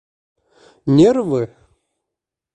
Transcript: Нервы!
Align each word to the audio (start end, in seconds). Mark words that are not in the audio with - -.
Нервы! 0.99 1.41